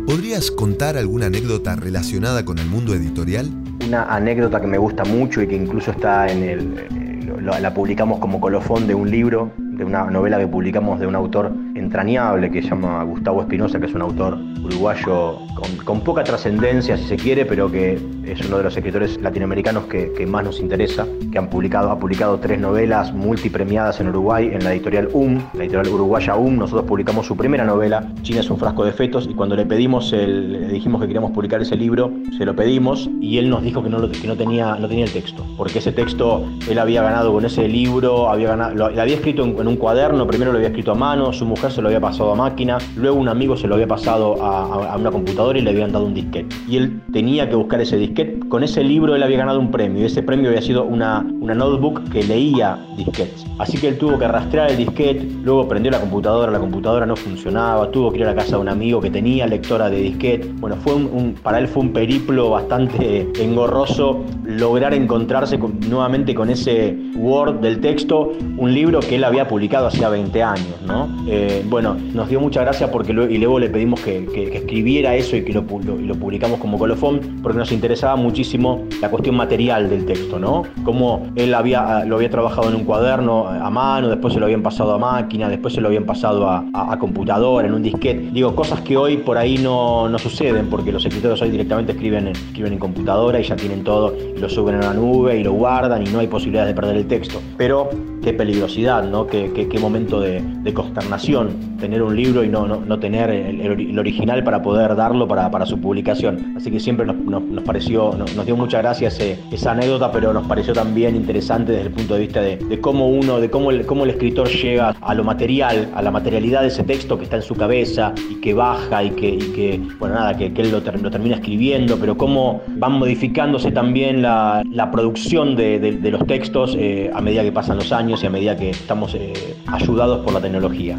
¿Podrías 0.06 0.50
contar 0.50 0.96
alguna 0.96 1.26
anécdota 1.26 1.74
relacionada 1.74 2.44
con 2.44 2.58
el 2.58 2.66
mundo 2.66 2.94
editorial? 2.94 3.50
Una 3.86 4.04
anécdota 4.04 4.60
que 4.60 4.66
me 4.66 4.78
gusta 4.78 5.04
mucho 5.04 5.42
y 5.42 5.48
que 5.48 5.56
incluso 5.56 5.90
está 5.90 6.30
en 6.30 6.42
el, 6.44 6.78
eh, 6.78 7.14
la 7.60 7.74
publicamos 7.74 8.18
como 8.20 8.40
colofón 8.40 8.86
de 8.86 8.94
un 8.94 9.10
libro, 9.10 9.50
de 9.76 9.84
una 9.84 10.04
novela 10.10 10.38
que 10.38 10.46
publicamos 10.46 11.00
de 11.00 11.06
un 11.06 11.14
autor 11.14 11.52
entrañable 11.74 12.50
que 12.50 12.62
se 12.62 12.68
llama 12.68 13.02
Gustavo 13.04 13.42
Espinosa, 13.42 13.78
que 13.80 13.86
es 13.86 13.94
un 13.94 14.02
autor 14.02 14.38
uruguayo 14.62 15.38
con, 15.84 16.00
poca 16.00 16.24
trascendencia, 16.24 16.96
si 16.96 17.04
se 17.04 17.16
quiere, 17.16 17.44
pero 17.44 17.70
que 17.70 17.98
es 18.24 18.46
uno 18.46 18.58
de 18.58 18.64
los 18.64 18.76
escritores 18.76 19.20
latinoamericanos 19.20 19.84
que, 19.84 20.26
más 20.26 20.44
nos 20.44 20.60
interesa, 20.60 21.06
que 21.30 21.38
han 21.38 21.48
publicado, 21.48 21.90
ha 21.90 21.98
publicado 21.98 22.38
tres 22.38 22.58
novelas 22.58 23.12
multipremiadas 23.12 24.00
en 24.00 24.08
Uruguay 24.08 24.50
en 24.52 24.64
la 24.64 24.72
editorial 24.72 25.08
UM, 25.12 25.38
la 25.54 25.64
editorial 25.64 25.92
uruguaya 25.92 26.36
UM. 26.36 26.56
Nosotros 26.58 26.86
publicamos 26.86 27.26
su 27.26 27.36
primera 27.36 27.64
novela, 27.64 28.08
China 28.22 28.40
es 28.40 28.50
un 28.50 28.58
frasco 28.58 28.84
de 28.84 28.92
fetos, 28.92 29.28
y 29.30 29.34
cuando 29.34 29.54
le 29.54 29.66
pedimos, 29.66 30.12
el, 30.12 30.52
le 30.52 30.68
dijimos 30.68 31.00
que 31.00 31.06
queríamos 31.06 31.32
publicar 31.32 31.60
ese 31.60 31.76
libro, 31.76 32.10
se 32.36 32.44
lo 32.44 32.56
pedimos 32.56 33.10
y 33.20 33.38
él 33.38 33.50
nos 33.50 33.62
dijo 33.62 33.82
que 33.82 33.90
no, 33.90 34.10
que 34.10 34.26
no, 34.26 34.36
tenía, 34.36 34.76
no 34.76 34.88
tenía 34.88 35.04
el 35.04 35.12
texto, 35.12 35.44
porque 35.56 35.78
ese 35.78 35.92
texto 35.92 36.46
él 36.68 36.78
había 36.78 37.02
ganado 37.02 37.32
con 37.32 37.44
ese 37.44 37.68
libro, 37.68 38.30
había 38.30 38.48
ganado, 38.48 38.74
lo, 38.74 38.86
había 38.86 39.14
escrito 39.14 39.44
en, 39.44 39.63
en 39.64 39.68
un 39.68 39.76
cuaderno, 39.76 40.26
primero 40.26 40.52
lo 40.52 40.58
había 40.58 40.68
escrito 40.68 40.92
a 40.92 40.94
mano, 40.94 41.32
su 41.32 41.46
mujer 41.46 41.72
se 41.72 41.80
lo 41.80 41.88
había 41.88 42.00
pasado 42.00 42.32
a 42.32 42.34
máquina, 42.34 42.76
luego 42.96 43.16
un 43.16 43.28
amigo 43.28 43.56
se 43.56 43.66
lo 43.66 43.76
había 43.76 43.86
pasado 43.86 44.36
a, 44.42 44.94
una 44.94 45.10
computadora 45.10 45.58
y 45.58 45.62
le 45.62 45.70
habían 45.70 45.90
dado 45.90 46.04
un 46.04 46.12
disquete. 46.12 46.54
Y 46.68 46.76
él 46.76 47.00
tenía 47.12 47.48
que 47.48 47.56
buscar 47.56 47.80
ese 47.80 47.96
disquete. 47.96 48.40
Con 48.48 48.62
ese 48.62 48.84
libro 48.84 49.16
él 49.16 49.22
había 49.22 49.38
ganado 49.38 49.58
un 49.58 49.70
premio 49.70 50.02
y 50.02 50.04
ese 50.04 50.22
premio 50.22 50.50
había 50.50 50.60
sido 50.60 50.84
una, 50.84 51.26
una 51.40 51.54
notebook 51.54 52.10
que 52.10 52.22
leía 52.22 52.78
disquetes. 52.96 53.46
Así 53.58 53.78
que 53.78 53.88
él 53.88 53.96
tuvo 53.96 54.18
que 54.18 54.28
rastrear 54.28 54.70
el 54.70 54.76
disquete, 54.76 55.26
luego 55.42 55.66
prendió 55.66 55.90
la 55.90 56.00
computadora, 56.00 56.52
la 56.52 56.60
computadora 56.60 57.06
no 57.06 57.16
funcionaba, 57.16 57.90
tuvo 57.90 58.12
que 58.12 58.18
ir 58.18 58.24
a 58.24 58.26
la 58.26 58.34
casa 58.34 58.56
de 58.56 58.62
un 58.62 58.68
amigo 58.68 59.00
que 59.00 59.10
tenía 59.10 59.46
lectora 59.46 59.88
de 59.88 59.96
disquete. 59.96 60.50
Bueno, 60.56 60.76
fue 60.76 60.94
un, 60.94 61.36
para 61.42 61.58
él 61.58 61.68
fue 61.68 61.84
un 61.84 61.92
periplo 61.94 62.50
bastante 62.50 63.26
engorroso 63.40 64.24
lograr 64.44 64.92
encontrarse 64.92 65.56
nuevamente 65.56 66.34
con 66.34 66.50
ese 66.50 66.96
Word 67.16 67.60
del 67.60 67.80
texto, 67.80 68.32
un 68.58 68.74
libro 68.74 69.00
que 69.00 69.16
él 69.16 69.24
había 69.24 69.48
publicado 69.54 69.86
hacía 69.86 70.08
20 70.08 70.42
años, 70.42 70.82
¿no? 70.84 71.08
Eh, 71.28 71.64
bueno, 71.68 71.96
nos 72.12 72.28
dio 72.28 72.40
mucha 72.40 72.62
gracia 72.62 72.90
porque 72.90 73.12
y 73.12 73.38
luego 73.38 73.60
le 73.60 73.70
pedimos 73.70 74.00
que, 74.00 74.26
escribiera 74.52 75.14
eso 75.14 75.36
y 75.36 75.44
que 75.44 75.52
lo, 75.52 75.64
publicamos 75.64 76.58
como 76.58 76.76
colofón 76.76 77.38
porque 77.40 77.58
nos 77.58 77.70
interesaba 77.70 78.16
muchísimo 78.16 78.82
la 79.00 79.10
cuestión 79.10 79.36
material 79.36 79.88
del 79.88 80.06
texto, 80.06 80.40
¿no? 80.40 80.64
Cómo 80.82 81.28
él 81.36 81.54
había, 81.54 81.98
ah, 81.98 82.04
lo 82.04 82.16
había 82.16 82.30
trabajado 82.30 82.68
en 82.68 82.74
un 82.74 82.84
cuaderno 82.84 83.46
a 83.46 83.70
mano, 83.70 84.08
después 84.08 84.34
se 84.34 84.40
lo 84.40 84.46
habían 84.46 84.62
pasado 84.62 84.92
a 84.92 84.98
máquina, 84.98 85.48
después 85.48 85.72
se 85.72 85.80
lo 85.80 85.86
habían 85.86 86.04
pasado 86.04 86.50
a, 86.50 86.98
computadora, 86.98 87.68
en 87.68 87.74
un 87.74 87.82
disquete. 87.84 88.30
Digo, 88.32 88.56
cosas 88.56 88.80
que 88.80 88.96
hoy 88.96 89.18
por 89.18 89.38
ahí 89.38 89.56
no, 89.58 90.08
no 90.08 90.18
suceden 90.18 90.66
porque 90.68 90.90
los 90.90 91.04
escritores 91.04 91.40
hoy 91.42 91.50
directamente 91.50 91.92
escriben, 91.92 92.26
escriben 92.26 92.72
en 92.72 92.78
computadora 92.80 93.38
y 93.38 93.44
ya 93.44 93.54
tienen 93.54 93.84
todo 93.84 94.16
y 94.36 94.40
lo 94.40 94.48
suben 94.48 94.74
a 94.76 94.80
la 94.80 94.94
nube 94.94 95.38
y 95.38 95.44
lo 95.44 95.52
guardan 95.52 96.04
y 96.04 96.10
no 96.10 96.18
hay 96.18 96.26
posibilidad 96.26 96.66
de 96.66 96.74
perder 96.74 96.96
el 96.96 97.06
texto. 97.06 97.40
Pero 97.56 97.88
qué 98.24 98.32
peligrosidad, 98.32 99.04
¿no? 99.04 99.26
Qué, 99.52 99.78
momento 99.78 100.20
de, 100.20 100.42
consternación 100.72 101.76
tener 101.78 102.02
un 102.02 102.16
libro 102.16 102.42
y 102.42 102.48
no, 102.48 102.66
no, 102.66 102.98
tener 102.98 103.30
el, 103.30 103.98
original 103.98 104.42
para 104.42 104.62
poder 104.62 104.96
darlo 104.96 105.28
para, 105.28 105.50
para, 105.50 105.66
su 105.66 105.78
publicación. 105.80 106.54
Así 106.56 106.70
que 106.70 106.80
siempre 106.80 107.06
nos, 107.06 107.16
nos, 107.16 107.62
pareció, 107.64 108.12
nos, 108.16 108.46
dio 108.46 108.56
mucha 108.56 108.78
gracia 108.78 109.08
esa 109.08 109.72
anécdota, 109.72 110.10
pero 110.10 110.32
nos 110.32 110.46
pareció 110.46 110.72
también 110.72 111.14
interesante 111.16 111.72
desde 111.72 111.86
el 111.88 111.92
punto 111.92 112.14
de 112.14 112.20
vista 112.20 112.40
de, 112.40 112.80
cómo 112.80 113.08
uno, 113.08 113.40
de 113.40 113.50
cómo 113.50 113.70
el, 113.70 113.86
cómo 113.86 114.04
el 114.04 114.10
escritor 114.10 114.48
llega 114.48 114.94
a 115.00 115.14
lo 115.14 115.24
material, 115.24 115.90
a 115.94 116.02
la 116.02 116.10
materialidad 116.10 116.62
de 116.62 116.68
ese 116.68 116.82
texto 116.84 117.18
que 117.18 117.24
está 117.24 117.36
en 117.36 117.42
su 117.42 117.54
cabeza 117.54 118.14
y 118.30 118.40
que 118.40 118.54
baja 118.54 119.04
y 119.04 119.10
que, 119.10 119.38
que 119.54 119.80
bueno, 119.98 120.14
nada, 120.14 120.36
que, 120.36 120.52
que 120.52 120.62
él 120.62 120.70
lo, 120.70 120.80
lo, 120.80 121.10
termina 121.10 121.36
escribiendo, 121.36 121.98
pero 121.98 122.16
cómo 122.16 122.62
van 122.76 122.92
modificándose 122.92 123.70
también 123.70 124.22
la, 124.22 124.62
la 124.70 124.90
producción 124.90 125.56
de, 125.56 125.78
de, 125.78 126.10
los 126.10 126.26
textos 126.26 126.76
eh, 126.78 127.10
a 127.14 127.20
medida 127.20 127.42
que 127.42 127.52
pasan 127.52 127.76
los 127.76 127.92
años 127.92 128.22
y 128.22 128.26
a 128.26 128.30
medida 128.30 128.56
que 128.56 128.70
estamos 128.70 129.14
eh, 129.14 129.32
ayudados 129.66 130.24
por 130.24 130.32
la 130.32 130.40
tecnología. 130.40 130.98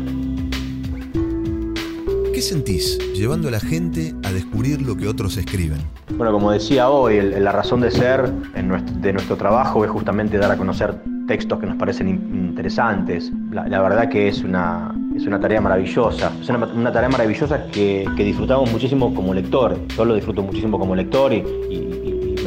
¿Qué 2.34 2.42
sentís 2.42 2.98
llevando 3.14 3.48
a 3.48 3.52
la 3.52 3.62
gente 3.62 4.14
a 4.24 4.32
descubrir 4.34 4.82
lo 4.82 4.98
que 4.98 5.08
otros 5.08 5.38
escriben? 5.38 5.80
Bueno, 6.18 6.34
como 6.34 6.52
decía 6.52 6.90
hoy, 6.90 7.22
la 7.22 7.52
razón 7.52 7.80
de 7.80 7.92
ser 7.92 8.30
de 8.30 9.14
nuestro 9.14 9.38
trabajo 9.38 9.86
es 9.86 9.92
justamente 9.92 10.38
dar 10.38 10.52
a 10.52 10.58
conocer 10.58 10.96
textos 11.28 11.60
que 11.60 11.66
nos 11.66 11.78
parecen 11.78 12.10
interesantes. 12.10 13.32
La, 13.52 13.82
verdad 13.82 14.10
que 14.10 14.28
es 14.28 14.44
una, 14.44 14.94
es 15.16 15.26
una 15.26 15.40
tarea 15.40 15.62
maravillosa. 15.62 16.32
Es 16.42 16.50
una, 16.50 16.92
tarea 16.92 17.10
maravillosa 17.10 17.68
que, 17.68 18.06
disfrutamos 18.18 18.72
muchísimo 18.72 19.14
como 19.14 19.34
lector. 19.34 19.78
Yo 19.96 20.06
lo 20.06 20.16
disfruto 20.16 20.44
muchísimo 20.44 20.78
como 20.80 20.96
lector 20.96 21.34
y, 21.34 21.85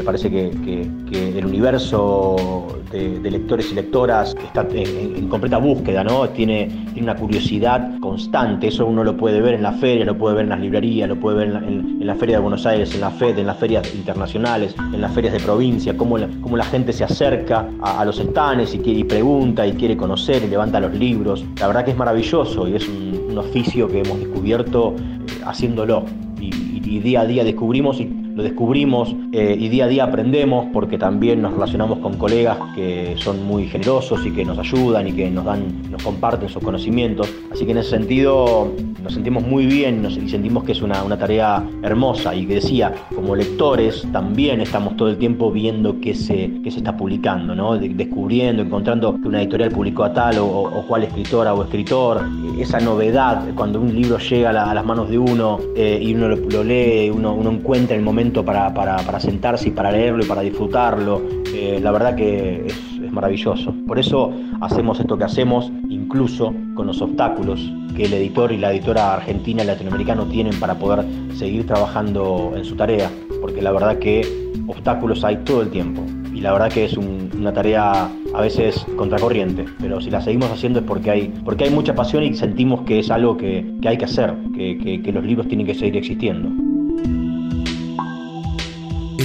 parece 0.09 0.31
que, 0.31 0.88
el 1.12 1.45
universo 1.45 2.81
de, 2.91 3.31
lectores 3.31 3.71
y 3.71 3.75
lectoras 3.75 4.35
está 4.43 4.67
en, 4.73 5.29
completa 5.29 5.59
búsqueda, 5.59 6.03
¿no? 6.03 6.27
Tiene, 6.31 6.87
una 6.99 7.15
curiosidad 7.15 8.00
constante, 8.00 8.69
eso 8.69 8.87
uno 8.87 9.05
lo 9.05 9.19
puede 9.19 9.43
ver 9.43 9.53
en 9.53 9.62
la 9.62 9.73
feria, 9.73 10.07
lo 10.07 10.17
puede 10.17 10.37
ver 10.37 10.45
en 10.45 10.49
las 10.49 10.61
librerías, 10.61 11.11
lo 11.11 11.17
puede 11.17 11.37
ver 11.37 11.49
en, 11.49 12.07
la 12.07 12.15
Feria 12.15 12.37
de 12.37 12.43
Buenos 12.43 12.65
Aires, 12.65 12.95
en 12.95 13.03
la 13.03 13.11
FED, 13.11 13.38
en 13.38 13.47
las 13.47 13.59
ferias 13.59 13.95
internacionales, 13.95 14.75
en 14.79 15.00
las 15.03 15.12
ferias 15.12 15.35
de 15.35 15.41
provincia, 15.41 15.95
cómo 15.95 16.17
la, 16.17 16.27
cómo 16.41 16.57
la 16.57 16.65
gente 16.65 16.95
se 16.95 17.05
acerca 17.05 17.69
a, 17.83 18.03
los 18.07 18.19
estanes 18.19 18.75
y 18.75 19.05
pregunta 19.05 19.67
y 19.67 19.73
quiere 19.75 19.95
conocer 19.95 20.43
y 20.43 20.49
levanta 20.49 20.81
los 20.81 20.95
libros. 20.95 21.45
La 21.61 21.67
verdad 21.67 21.85
que 21.85 21.91
es 21.91 21.99
maravilloso 21.99 22.67
y 22.67 22.77
es 22.77 22.88
un, 22.88 23.37
oficio 23.38 23.87
que 23.87 24.00
hemos 24.00 24.19
descubierto 24.19 24.97
eh, 24.99 25.43
haciéndolo 25.45 26.05
y, 26.41 26.47
y 26.47 26.99
día 26.99 27.21
a 27.21 27.25
día 27.25 27.45
descubrimos 27.45 28.00
y 28.00 28.27
lo 28.38 28.45
descubrimos 28.45 29.16
eh, 29.33 29.57
y 29.59 29.68
día 29.68 29.87
a 29.87 29.88
día 29.88 30.04
aprendemos 30.04 30.66
porque 30.73 30.97
también 30.97 31.42
nos 31.42 31.54
relacionamos 31.54 31.99
con 31.99 32.16
colegas 32.16 32.57
que 32.76 33.16
son 33.16 33.42
muy 33.42 33.66
generosos 33.66 34.25
y 34.25 34.30
que 34.30 34.45
nos 34.45 34.57
ayudan 34.61 35.09
y 35.09 35.12
que 35.12 35.28
nos 35.28 35.45
dan, 35.45 35.90
nos 35.90 36.00
comparten 36.04 36.49
sus 36.49 36.62
conocimientos. 36.62 37.28
Así 37.52 37.64
que 37.64 37.73
en 37.73 37.78
ese 37.78 37.90
sentido 37.90 38.73
nos 39.02 39.14
sentimos 39.14 39.45
muy 39.45 39.66
bien 39.66 40.07
y 40.07 40.28
sentimos 40.28 40.62
que 40.62 40.71
es 40.71 40.83
una, 40.83 41.02
tarea 41.18 41.68
hermosa 41.83 42.33
y 42.33 42.47
que 42.47 42.54
decía, 42.54 42.95
como 43.12 43.35
lectores 43.35 44.07
también 44.12 44.61
estamos 44.61 44.97
todo 44.97 45.09
el 45.09 45.16
tiempo 45.16 45.50
viendo 45.50 45.99
qué 46.00 46.14
se, 46.14 46.61
qué 46.62 46.71
se 46.71 46.78
está 46.78 46.97
publicando, 46.97 47.57
¿no? 47.57 47.76
descubriendo, 47.76 48.62
encontrando 48.62 49.21
que 49.21 49.26
una 49.26 49.42
editorial 49.42 49.71
publicó 49.71 50.04
a 50.04 50.12
tal 50.12 50.38
o, 50.38 50.85
cual 50.87 51.02
escritora 51.02 51.54
o 51.54 51.64
escritor, 51.64 52.25
esa 52.57 52.78
novedad 52.78 53.42
cuando 53.57 53.80
un 53.80 53.92
libro 53.92 54.18
llega 54.18 54.50
a, 54.50 54.75
las 54.75 54.85
manos 54.85 55.11
de 55.11 55.18
uno 55.18 55.59
eh, 55.75 55.99
y 56.00 56.14
uno 56.14 56.28
lo, 56.28 56.62
lee, 56.62 57.11
uno, 57.11 57.35
uno, 57.35 57.50
encuentra 57.50 57.97
el 57.97 58.02
momento 58.02 58.27
para, 58.32 59.20
sentarse 59.20 59.68
y 59.68 59.73
para 59.73 59.90
leerlo 59.90 60.25
y 60.25 60.28
para 60.28 60.42
disfrutarlo, 60.42 61.23
eh, 61.54 61.78
la 61.82 61.90
verdad 61.90 62.14
que 62.14 62.66
es, 62.66 62.88
maravilloso. 63.11 63.75
Por 63.87 63.99
eso 63.99 64.30
hacemos 64.61 65.00
esto 65.00 65.16
que 65.16 65.25
hacemos, 65.25 65.73
incluso 65.88 66.54
con 66.75 66.87
los 66.87 67.00
obstáculos 67.00 67.73
que 67.97 68.04
el 68.04 68.12
editor 68.12 68.52
y 68.52 68.58
la 68.58 68.70
editora 68.70 69.14
argentina 69.14 69.64
y 69.64 69.66
latinoamericana 69.66 70.28
tienen 70.28 70.61
para 70.61 70.78
poder 70.78 71.04
seguir 71.35 71.66
trabajando 71.66 72.52
en 72.54 72.64
su 72.64 72.76
tarea, 72.76 73.11
porque 73.40 73.62
la 73.62 73.73
verdad 73.73 73.99
que 73.99 74.52
obstáculos 74.68 75.25
hay 75.25 75.38
todo 75.38 75.62
el 75.62 75.70
tiempo 75.70 76.02
y 76.35 76.40
la 76.40 76.52
verdad 76.52 76.70
que 76.70 76.85
es 76.85 76.97
una 76.97 77.52
tarea 77.52 78.08
a 78.35 78.40
veces 78.40 78.87
contracorriente, 78.97 79.64
pero 79.80 80.00
si 80.00 80.11
la 80.11 80.20
seguimos 80.20 80.52
haciendo 80.52 80.80
es 80.80 80.85
porque 80.85 81.11
hay, 81.11 81.35
porque 81.44 81.64
hay 81.64 81.70
mucha 81.70 81.94
pasión 81.94 82.23
y 82.23 82.35
sentimos 82.35 82.82
que 82.82 83.00
es 83.00 83.11
algo 83.11 83.37
que, 83.37 83.66
hay 83.85 83.97
que 83.97 84.04
hacer, 84.04 84.35
que, 84.54 85.02
que 85.02 85.12
los 85.12 85.25
libros 85.25 85.49
tienen 85.49 85.66
que 85.66 85.75
seguir 85.75 85.97
existiendo. 85.97 86.67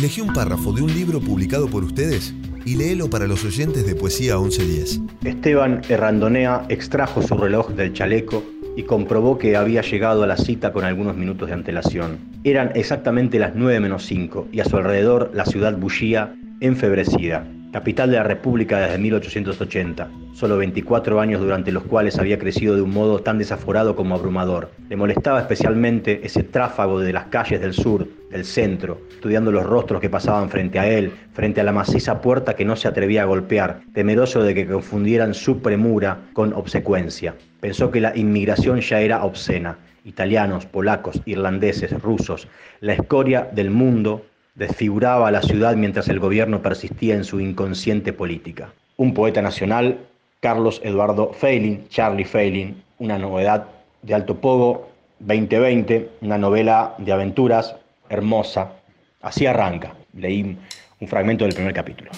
Elegí 0.04 0.20
un 0.20 0.34
párrafo 0.34 0.74
de 0.74 0.82
un 0.82 0.94
libro 0.94 1.22
publicado 1.22 1.70
por 1.70 1.86
ustedes 1.86 2.34
y 2.66 2.76
léelo 2.76 3.10
para 3.10 3.26
los 3.26 3.46
oyentes 3.46 3.86
de 3.86 3.96
Poesía 3.96 4.38
1110. 4.38 5.00
Esteban 5.24 5.82
Errandonea 5.88 6.66
extrajo 6.68 7.22
su 7.22 7.38
reloj 7.38 7.70
del 7.70 7.94
chaleco 7.94 8.44
y 8.76 8.84
comprobó 8.84 9.38
que 9.38 9.56
había 9.56 9.82
llegado 9.82 10.24
a 10.24 10.28
la 10.28 10.36
cita 10.36 10.74
con 10.74 10.84
algunos 10.84 11.16
minutos 11.16 11.48
de 11.48 11.54
antelación. 11.54 12.18
Eran 12.44 12.72
exactamente 12.76 13.40
las 13.40 13.56
9 13.56 13.80
menos 13.80 14.06
5 14.06 14.50
y 14.52 14.60
a 14.60 14.66
su 14.66 14.76
alrededor 14.76 15.32
la 15.34 15.46
ciudad 15.46 15.78
bullía 15.78 16.36
enfebrecida 16.60 17.48
capital 17.74 18.12
de 18.12 18.18
la 18.18 18.24
República 18.24 18.80
desde 18.80 19.00
1880, 19.00 20.08
solo 20.36 20.58
24 20.58 21.20
años 21.20 21.42
durante 21.42 21.72
los 21.72 21.84
cuales 21.84 22.20
había 22.20 22.38
crecido 22.38 22.76
de 22.76 22.84
un 22.84 22.92
modo 22.92 23.20
tan 23.20 23.40
desaforado 23.40 23.96
como 23.96 24.14
abrumador. 24.14 24.70
Le 24.90 24.96
molestaba 24.96 25.42
especialmente 25.42 26.22
ese 26.24 26.44
tráfago 26.44 27.00
de 27.00 27.12
las 27.12 27.26
calles 27.26 27.60
del 27.60 27.74
sur, 27.74 28.08
del 28.30 28.46
centro, 28.46 29.02
estudiando 29.10 29.52
los 29.52 29.66
rostros 29.66 30.00
que 30.00 30.10
pasaban 30.10 30.52
frente 30.52 30.78
a 30.78 30.88
él, 30.88 31.12
frente 31.34 31.62
a 31.62 31.64
la 31.64 31.72
maciza 31.72 32.22
puerta 32.22 32.56
que 32.56 32.64
no 32.64 32.76
se 32.76 32.88
atrevía 32.88 33.24
a 33.24 33.26
golpear, 33.26 33.82
temeroso 33.92 34.44
de 34.44 34.54
que 34.54 34.68
confundieran 34.68 35.34
su 35.34 35.60
premura 35.60 36.20
con 36.34 36.54
obsecuencia. 36.54 37.34
Pensó 37.60 37.90
que 37.90 38.02
la 38.02 38.16
inmigración 38.16 38.82
ya 38.82 39.02
era 39.02 39.24
obscena. 39.24 39.80
Italianos, 40.06 40.68
polacos, 40.68 41.22
irlandeses, 41.26 41.92
rusos, 42.02 42.48
la 42.82 42.94
escoria 42.94 43.50
del 43.52 43.72
mundo 43.72 44.26
desfiguraba 44.56 45.28
a 45.28 45.32
la 45.32 45.42
ciudad 45.42 45.76
mientras 45.76 46.08
el 46.10 46.20
gobierno 46.20 46.62
persistía 46.62 47.16
en 47.16 47.24
su 47.24 47.40
inconsciente 47.40 48.14
política. 48.14 48.74
Un 48.98 49.14
poeta 49.14 49.42
nacional, 49.42 50.00
Carlos 50.40 50.82
Eduardo 50.84 51.34
Feiling, 51.34 51.88
Charlie 51.90 52.26
Feiling, 52.26 52.84
una 53.00 53.18
novedad 53.18 53.68
de 54.02 54.14
Alto 54.14 54.36
Pogo, 54.40 54.90
2020, 55.20 56.10
una 56.22 56.38
novela 56.38 56.96
de 56.98 57.12
aventuras 57.12 57.76
hermosa. 58.10 58.74
Así 59.22 59.46
arranca. 59.46 59.94
Leí 60.14 60.58
un 61.00 61.08
fragmento 61.08 61.46
del 61.46 61.54
primer 61.54 61.74
capítulo. 61.74 62.12